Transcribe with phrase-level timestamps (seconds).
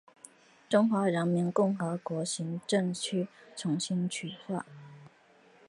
[0.67, 4.65] 中华人民共和国行政区重新区划。